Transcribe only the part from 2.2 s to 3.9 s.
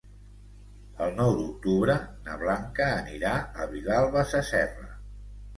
na Blanca anirà a